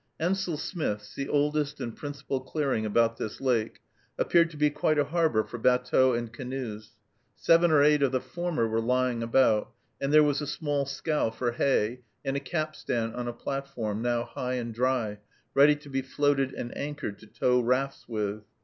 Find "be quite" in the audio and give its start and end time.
4.57-4.97